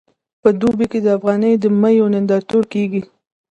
[0.41, 1.51] په دوبۍ کې د افغاني
[1.81, 3.01] میوو نندارتون کیږي.